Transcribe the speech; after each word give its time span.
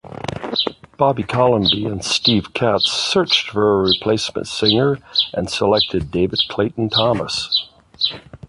Bobby 0.97 1.21
Colomby 1.23 1.85
and 1.85 2.03
Steve 2.03 2.55
Katz 2.55 2.91
searched 2.91 3.51
for 3.51 3.81
a 3.83 3.87
replacement 3.87 4.47
singer 4.47 4.97
and 5.31 5.47
selected 5.47 6.09
David 6.09 6.39
Clayton-Thomas. 6.47 7.69